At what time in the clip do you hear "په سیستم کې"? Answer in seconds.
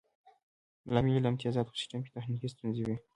1.73-2.13